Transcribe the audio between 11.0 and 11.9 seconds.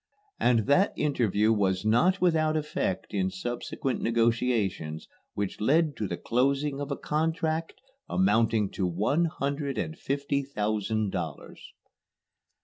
dollars.